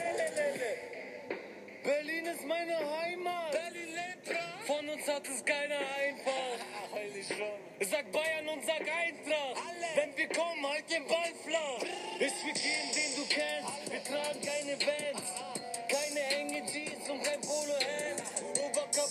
Berlin 1.83 2.25
ist 2.27 2.45
meine 2.45 2.77
Heimat. 2.77 3.51
Berlin 3.51 3.89
lebt 3.95 4.39
Von 4.67 4.89
uns 4.89 5.07
hat 5.07 5.27
es 5.27 5.43
keiner 5.43 5.79
einfach. 5.79 6.57
Sag 7.91 8.11
Bayern 8.11 8.47
und 8.49 8.65
sag 8.65 8.81
Eintracht. 8.81 9.57
Wenn 9.95 10.15
wir 10.15 10.29
kommen, 10.29 10.67
halt 10.67 10.89
den 10.91 11.07
Ball 11.07 11.33
flach. 11.45 11.81
Ich 12.19 12.45
will 12.45 12.53
jeden, 12.55 12.91
den 12.93 13.15
du 13.17 13.25
kennst. 13.27 13.91
Wir 13.91 14.03
tragen 14.03 14.41
keine 14.41 14.77
Vans. 14.79 15.27
Keine 15.89 16.19
enge 16.37 16.65
Jeans 16.71 17.09
und 17.09 17.23
kein 17.23 17.41
Polohemd. 17.41 18.02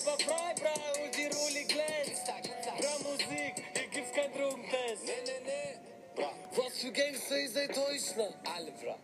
Oberkörper 0.02 0.24
frei, 0.24 0.54
bra, 0.54 1.04
und 1.04 1.16
die 1.16 1.26
Rolli 1.26 1.64
glänzt. 1.64 2.26
Bra 2.26 2.98
Musik, 2.98 3.54
hier 3.74 3.88
gibt's 3.88 4.12
kein 4.12 4.32
Drogentest. 4.32 5.04
Nee, 5.04 5.12
nee, 5.24 5.40
nee. 5.44 6.24
Was 6.54 6.78
für 6.78 6.92
Gangster, 6.92 7.38
ihr 7.38 7.48
seid 7.48 7.76
Heuchler. 7.76 8.34
Alle, 8.54 8.72
bra. 8.72 8.98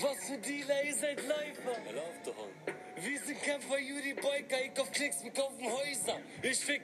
Was 0.00 0.26
für 0.26 0.38
Dealer, 0.38 0.82
ihr 0.82 0.94
seid 0.94 1.22
Läufer. 1.22 1.92
Lauf 1.94 2.14
doch 2.24 2.36
an. 2.36 2.74
Wir 2.96 3.20
sind 3.20 3.42
Kämpfer, 3.42 3.78
Juri 3.78 4.14
Boyka, 4.14 4.56
ich 4.58 4.74
kauf 4.74 4.90
Klicks, 4.92 5.22
wir 5.22 5.30
kaufen 5.30 5.64
Häuser. 5.64 6.20
Ich 6.42 6.58
fick. 6.58 6.82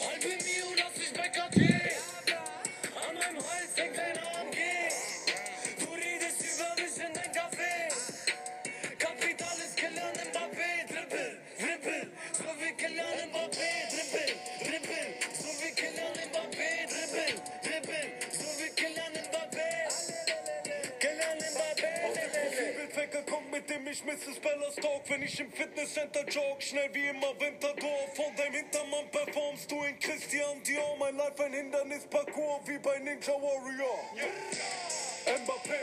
Halbe 0.00 0.28
Mio, 0.28 0.66
lass 0.76 0.96
mich 0.96 1.12
bei 1.12 1.28
KT. 1.28 1.60
An 3.08 3.14
meinem 3.14 3.50
Hals 3.50 3.76
hängt 3.76 3.98
ein 3.98 4.09
Talk, 24.80 25.02
wenn 25.08 25.22
ich 25.22 25.38
im 25.38 25.52
Fitnesscenter 25.52 26.24
jog, 26.28 26.62
schnell 26.62 26.88
wie 26.94 27.08
immer 27.08 27.38
Winterdorf. 27.38 28.16
Von 28.16 28.34
deinem 28.34 28.54
Hintermann 28.54 29.10
performst 29.12 29.70
du 29.70 29.82
in 29.82 29.98
Christian 29.98 30.62
Dior, 30.62 30.96
mein 30.98 31.16
Life 31.16 31.44
ein 31.44 31.52
Hindernisparcours 31.52 32.66
wie 32.66 32.78
bei 32.78 32.98
Ninja 32.98 33.34
Warrior. 33.34 34.00
Mbappé, 35.26 35.80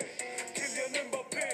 Kylian 0.56 1.08
Mbappé. 1.10 1.48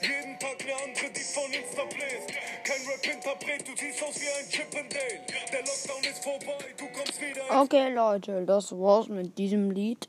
Jeden 0.00 0.38
Tag 0.38 0.56
eine 0.62 0.74
andere, 0.82 1.10
die 1.10 1.20
von 1.20 1.52
Insta 1.52 1.84
bläst. 1.84 2.32
Kein 2.64 2.86
Rap-Interpret, 2.86 3.68
du 3.68 3.76
siehst 3.76 4.02
aus 4.02 4.18
wie 4.18 4.28
ein 4.28 4.48
Chippendale. 4.48 5.20
Der 5.52 5.60
Lockdown 5.60 6.04
ist 6.10 6.24
vorbei, 6.24 6.64
du 6.78 6.86
kommst 6.88 7.20
wieder 7.20 7.60
Okay, 7.62 7.92
Leute, 7.92 8.44
das 8.46 8.72
war's 8.72 9.08
mit 9.08 9.36
diesem 9.36 9.70
Lied. 9.70 10.08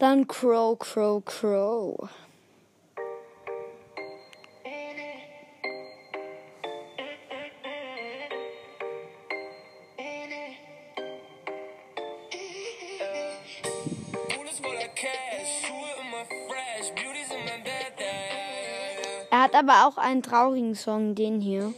Dann 0.00 0.26
Crow, 0.26 0.76
Crow, 0.76 1.24
Crow. 1.24 2.08
Er 19.38 19.44
hat 19.44 19.54
aber 19.54 19.86
auch 19.86 19.98
einen 19.98 20.20
traurigen 20.20 20.74
Song, 20.74 21.14
den 21.14 21.38
hier. 21.38 21.72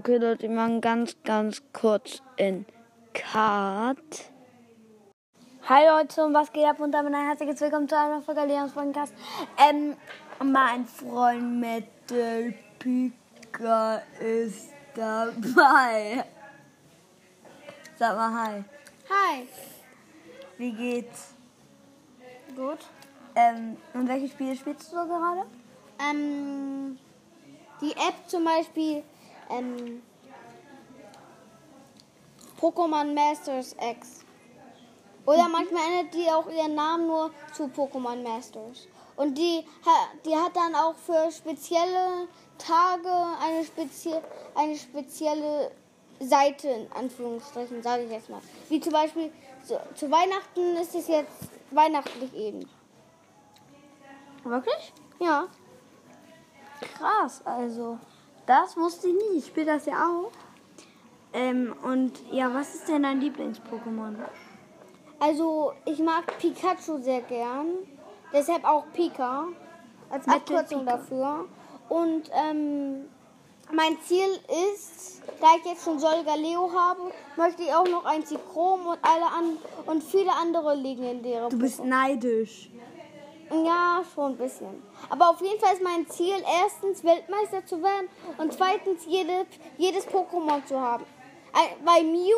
Okay, 0.00 0.16
Leute, 0.16 0.48
wir 0.48 0.56
machen 0.56 0.80
ganz, 0.80 1.14
ganz 1.24 1.62
kurz 1.74 2.22
in 2.38 2.64
Cut. 3.12 3.98
Hi 5.68 5.86
Leute, 5.86 6.24
und 6.24 6.32
was 6.32 6.50
geht 6.50 6.64
ab? 6.64 6.80
Und 6.80 6.92
damit 6.92 7.12
ein 7.12 7.26
herzliches 7.26 7.60
Willkommen 7.60 7.86
zu 7.86 7.98
einer 7.98 8.22
Folge 8.22 8.46
Leons 8.46 8.72
Podcast. 8.72 9.12
Ähm, 9.58 9.94
mein 10.42 10.86
Freund 10.86 11.60
Metal 11.60 12.54
Pika 12.78 14.00
ist 14.18 14.70
dabei. 14.94 16.24
Sag 17.98 18.16
mal 18.16 18.32
hi. 18.32 18.64
Hi. 19.10 19.48
Wie 20.56 20.72
geht's? 20.72 21.34
Gut. 22.56 22.78
Ähm, 23.34 23.76
und 23.92 24.08
welche 24.08 24.28
Spiele 24.28 24.56
spielst 24.56 24.90
du 24.90 24.96
so 24.96 25.04
gerade? 25.04 25.42
Ähm, 26.10 26.98
die 27.82 27.92
App 27.92 28.14
zum 28.28 28.44
Beispiel 28.44 29.02
ähm, 29.50 30.02
Pokémon 32.60 33.14
Masters 33.14 33.74
X. 33.80 34.24
Oder 35.26 35.48
manchmal 35.48 35.82
ändert 35.86 36.14
die 36.14 36.30
auch 36.30 36.48
ihren 36.50 36.74
Namen 36.74 37.06
nur 37.06 37.30
zu 37.52 37.64
Pokémon 37.64 38.22
Masters. 38.22 38.88
Und 39.16 39.36
die, 39.36 39.64
die 40.24 40.34
hat 40.34 40.56
dann 40.56 40.74
auch 40.74 40.94
für 40.94 41.30
spezielle 41.30 42.26
Tage 42.58 43.12
eine, 43.42 43.64
spezie 43.64 44.14
eine 44.54 44.76
spezielle 44.76 45.70
Seite, 46.20 46.68
in 46.68 46.92
Anführungsstrichen, 46.92 47.82
sage 47.82 48.04
ich 48.04 48.10
jetzt 48.10 48.30
mal. 48.30 48.40
Wie 48.68 48.80
zum 48.80 48.92
Beispiel 48.92 49.32
zu, 49.66 49.80
zu 49.94 50.10
Weihnachten 50.10 50.76
ist 50.76 50.94
es 50.94 51.08
jetzt 51.08 51.48
weihnachtlich 51.70 52.34
eben. 52.34 52.68
Wirklich? 54.44 54.92
Ja. 55.18 55.46
Krass, 56.96 57.42
also 57.44 57.98
das 58.50 58.76
wusste 58.76 59.08
ich 59.08 59.14
nie. 59.14 59.38
Ich 59.38 59.46
spiele 59.46 59.66
das 59.66 59.86
ja 59.86 59.94
auch. 59.94 60.30
Ähm, 61.32 61.74
und 61.84 62.12
ja, 62.32 62.52
was 62.52 62.74
ist 62.74 62.88
denn 62.88 63.04
dein 63.04 63.20
Lieblings-Pokémon? 63.20 64.16
Also, 65.20 65.72
ich 65.84 66.00
mag 66.00 66.26
Pikachu 66.38 67.00
sehr 67.00 67.20
gern. 67.20 67.66
Deshalb 68.32 68.64
auch 68.64 68.84
Pika. 68.92 69.46
Als 70.10 70.26
Abkürzung 70.26 70.80
Pika. 70.80 70.96
dafür. 70.96 71.44
Und 71.88 72.28
ähm, 72.32 73.04
mein 73.72 73.96
Ziel 74.02 74.40
ist, 74.74 75.22
da 75.40 75.46
ich 75.58 75.64
jetzt 75.70 75.84
schon 75.84 76.00
Solgaleo 76.00 76.72
habe, 76.72 77.12
möchte 77.36 77.62
ich 77.62 77.72
auch 77.72 77.86
noch 77.86 78.04
ein 78.04 78.26
Zikrom 78.26 78.86
und 78.86 78.98
alle 79.02 79.26
an 79.26 79.58
und 79.86 80.02
viele 80.02 80.32
andere 80.32 80.74
legendäre. 80.74 81.48
Du 81.50 81.58
bist 81.58 81.84
neidisch. 81.84 82.70
Ja, 83.50 84.02
schon 84.14 84.32
ein 84.32 84.36
bisschen. 84.36 84.82
Aber 85.08 85.30
auf 85.30 85.40
jeden 85.40 85.58
Fall 85.60 85.74
ist 85.74 85.82
mein 85.82 86.06
Ziel, 86.08 86.34
erstens 86.62 87.02
Weltmeister 87.04 87.64
zu 87.66 87.82
werden 87.82 88.08
und 88.38 88.52
zweitens 88.52 89.04
jede, 89.06 89.46
jedes 89.76 90.06
Pokémon 90.06 90.64
zu 90.66 90.80
haben. 90.80 91.04
Ein- 91.52 91.84
Bei 91.84 92.02
Mew 92.02 92.36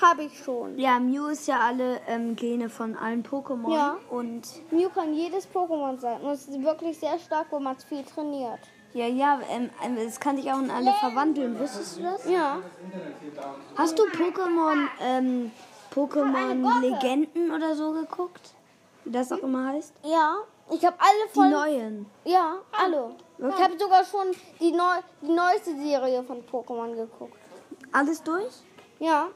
habe 0.00 0.24
ich 0.24 0.38
schon. 0.42 0.78
Ja, 0.78 0.98
Mew 0.98 1.26
ist 1.28 1.46
ja 1.46 1.60
alle 1.60 2.00
ähm, 2.06 2.36
Gene 2.36 2.68
von 2.70 2.96
allen 2.96 3.22
Pokémon. 3.22 3.72
Ja. 3.74 3.96
Und 4.10 4.42
Mew 4.70 4.88
kann 4.94 5.12
jedes 5.14 5.46
Pokémon 5.52 5.98
sein 5.98 6.20
und 6.22 6.30
es 6.30 6.48
ist 6.48 6.62
wirklich 6.62 6.98
sehr 6.98 7.18
stark, 7.18 7.46
wenn 7.50 7.62
man 7.62 7.76
es 7.76 7.84
viel 7.84 8.02
trainiert. 8.04 8.60
ja, 8.94 9.06
ja, 9.06 9.40
ähm, 9.50 9.68
ähm, 9.84 9.98
es 9.98 10.18
kann 10.20 10.36
sich 10.36 10.50
auch 10.50 10.58
in 10.58 10.70
alle 10.70 10.92
verwandeln. 10.94 11.58
Wusstest 11.60 11.98
du 11.98 12.02
das? 12.02 12.26
Ja. 12.28 12.58
Hast 13.76 13.98
du 13.98 14.04
Pokémon, 14.04 14.86
ähm, 15.02 15.50
Pokémon. 15.94 16.80
Legenden 16.80 17.50
oder 17.52 17.74
so 17.74 17.92
geguckt? 17.92 18.54
Wie 19.06 19.12
das 19.12 19.30
auch 19.30 19.38
immer 19.38 19.68
heißt? 19.72 19.92
Ja, 20.02 20.38
Ich 20.68 20.84
habe 20.84 20.96
alle 20.98 21.28
Die 21.28 21.32
voll. 21.34 21.48
neuen. 21.48 22.06
Ja, 22.24 22.56
alle. 22.72 23.14
Ich 23.38 23.62
habe 23.62 23.78
sogar 23.78 24.04
schon 24.04 24.26
die, 24.58 24.72
neu, 24.72 24.96
die 25.22 25.30
neueste 25.32 25.76
Serie 25.76 26.24
von 26.24 26.42
Pokémon 26.44 26.92
geguckt. 26.96 27.38
Alles 27.92 28.20
durch? 28.24 28.52
Ja. 28.98 29.28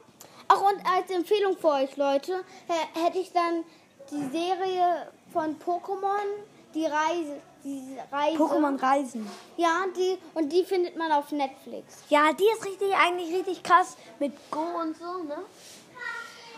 Ach, 0.49 0.61
und 0.61 0.77
als 0.85 1.09
Empfehlung 1.09 1.55
für 1.57 1.69
euch, 1.69 1.95
Leute, 1.95 2.43
hä- 2.67 3.01
hätte 3.05 3.19
ich 3.19 3.31
dann 3.31 3.63
die 4.11 4.23
Serie 4.37 5.07
von 5.31 5.55
Pokémon, 5.57 6.25
die 6.73 6.85
Reise. 6.85 7.41
Die 7.63 7.95
Reise. 8.11 8.37
Pokémon 8.43 8.81
Reisen. 8.81 9.25
Ja, 9.55 9.85
die, 9.95 10.17
und 10.33 10.51
die 10.51 10.65
findet 10.65 10.97
man 10.97 11.11
auf 11.13 11.31
Netflix. 11.31 11.99
Ja, 12.09 12.33
die 12.33 12.43
ist 12.57 12.65
richtig, 12.65 12.93
eigentlich 12.93 13.33
richtig 13.33 13.63
krass 13.63 13.95
mit 14.19 14.33
Go 14.51 14.59
und 14.81 14.97
so, 14.97 15.23
ne? 15.23 15.37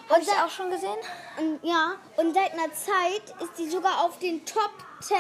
Hab 0.10 0.22
ich 0.22 0.30
auch 0.30 0.50
schon 0.50 0.70
gesehen? 0.70 0.98
Und, 1.39 1.60
ja, 1.63 1.94
und 2.18 2.34
seit 2.34 2.52
einer 2.54 2.72
Zeit 2.74 3.24
ist 3.42 3.58
die 3.58 3.70
sogar 3.70 4.04
auf 4.06 4.20
den 4.20 4.46
Top 4.46 4.72
10 5.02 5.18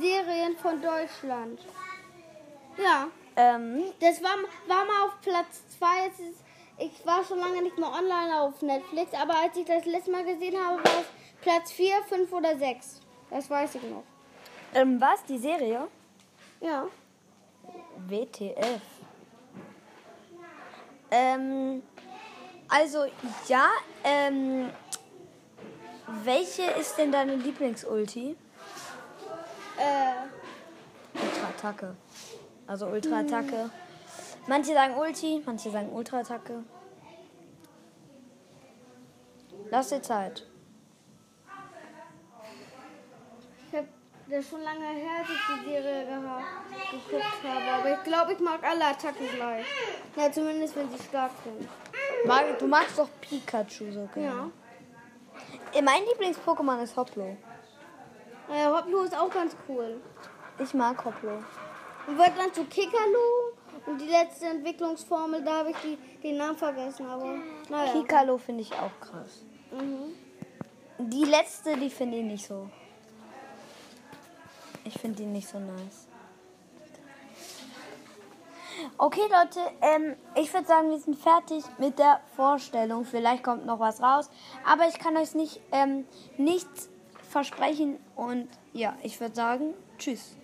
Serien 0.00 0.56
von 0.56 0.80
Deutschland. 0.80 1.60
Ja, 2.76 3.08
Ähm, 3.36 3.84
das 4.00 4.22
war, 4.22 4.36
war 4.68 4.84
mal 4.84 5.06
auf 5.06 5.20
Platz 5.20 5.62
2. 5.78 5.86
Ich 6.78 7.04
war 7.04 7.24
schon 7.24 7.38
lange 7.38 7.62
nicht 7.62 7.76
mehr 7.78 7.90
online 7.90 8.40
auf 8.40 8.62
Netflix, 8.62 9.12
aber 9.14 9.34
als 9.36 9.56
ich 9.56 9.64
das 9.64 9.84
letzte 9.84 10.10
Mal 10.12 10.24
gesehen 10.24 10.56
habe, 10.56 10.76
war 10.84 11.00
es 11.00 11.06
Platz 11.42 11.72
4, 11.72 12.02
5 12.08 12.32
oder 12.32 12.56
6. 12.56 13.00
Das 13.30 13.50
weiß 13.50 13.74
ich 13.76 13.82
noch. 13.82 14.04
ähm, 14.74 15.00
was? 15.00 15.24
Die 15.24 15.38
Serie? 15.38 15.88
Ja. 16.60 16.86
WTF. 18.08 18.80
Ähm, 21.10 21.82
also, 22.74 23.04
ja, 23.46 23.68
ähm, 24.02 24.68
welche 26.24 26.64
ist 26.72 26.98
denn 26.98 27.12
deine 27.12 27.36
Lieblingsulti? 27.36 28.36
Äh, 29.78 31.18
Ultra-Attacke. 31.22 31.96
Also 32.66 32.86
Ultra-Attacke. 32.86 33.70
Manche 34.48 34.74
sagen 34.74 34.96
Ulti, 34.96 35.40
manche 35.46 35.70
sagen 35.70 35.92
Ultra-Attacke. 35.92 36.64
Lass 39.70 39.90
dir 39.90 40.02
Zeit. 40.02 40.44
Das 44.28 44.48
schon 44.48 44.62
lange 44.62 44.86
her, 44.86 45.20
dass 45.20 45.30
ich 45.30 45.64
die 45.64 45.70
Serie 45.70 46.06
geguckt 46.06 47.44
habe. 47.44 47.70
Aber 47.72 47.92
ich 47.92 48.02
glaube, 48.04 48.32
ich 48.32 48.40
mag 48.40 48.62
alle 48.62 48.86
Attacken 48.86 49.26
gleich. 49.34 49.66
Ja, 50.16 50.32
zumindest 50.32 50.76
wenn 50.76 50.90
sie 50.90 51.02
stark 51.02 51.30
sind. 51.44 51.68
Mag, 52.26 52.58
du 52.58 52.66
magst 52.66 52.98
doch 52.98 53.08
Pikachu 53.20 53.92
so 53.92 54.08
gerne. 54.14 54.50
Ja. 55.72 55.78
Äh, 55.78 55.82
Mein 55.82 56.02
Lieblings-Pokémon 56.04 56.82
ist 56.82 56.96
Hoplo. 56.96 57.36
Äh, 58.50 58.66
Hoplo 58.66 59.02
ist 59.02 59.16
auch 59.16 59.30
ganz 59.30 59.56
cool. 59.68 60.00
Ich 60.58 60.72
mag 60.74 61.04
Hoplo. 61.04 61.42
Und 62.06 62.18
wird 62.18 62.32
dann 62.38 62.52
zu 62.52 62.64
Kikalo. 62.64 63.52
Und 63.86 64.00
die 64.00 64.06
letzte 64.08 64.46
Entwicklungsformel, 64.46 65.42
da 65.44 65.58
habe 65.58 65.70
ich 65.70 65.76
die, 65.78 65.98
den 66.22 66.38
Namen 66.38 66.56
vergessen. 66.56 67.06
Aber 67.06 67.34
naja. 67.68 67.92
Kikalo 67.92 68.38
finde 68.38 68.62
ich 68.62 68.72
auch 68.72 68.98
krass. 69.00 69.44
Mhm. 69.72 70.14
Die 70.98 71.24
letzte, 71.24 71.76
die 71.76 71.90
finde 71.90 72.18
ich 72.18 72.24
nicht 72.24 72.46
so. 72.46 72.70
Ich 74.84 74.98
finde 74.98 75.16
die 75.16 75.26
nicht 75.26 75.48
so 75.48 75.58
nice. 75.58 76.08
Okay, 78.98 79.22
Leute, 79.22 79.60
ähm, 79.80 80.16
ich 80.34 80.52
würde 80.52 80.66
sagen, 80.66 80.90
wir 80.90 80.98
sind 80.98 81.16
fertig 81.16 81.64
mit 81.78 81.98
der 81.98 82.20
Vorstellung. 82.36 83.04
Vielleicht 83.04 83.42
kommt 83.42 83.64
noch 83.66 83.80
was 83.80 84.02
raus, 84.02 84.28
aber 84.66 84.88
ich 84.88 84.98
kann 84.98 85.16
euch 85.16 85.34
nicht 85.34 85.60
ähm, 85.72 86.06
nichts 86.36 86.90
versprechen. 87.28 87.98
Und 88.14 88.48
ja, 88.72 88.94
ich 89.02 89.20
würde 89.20 89.34
sagen, 89.34 89.74
tschüss. 89.98 90.36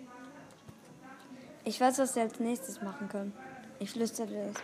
Ich 1.65 1.81
weiß, 1.81 1.99
was 1.99 2.17
wir 2.17 2.23
als 2.23 2.41
nächstes 2.41 2.81
machen 2.81 3.09
können. 3.09 3.33
Ich 3.79 3.91
flüstere 3.91 4.53
das. 4.53 4.63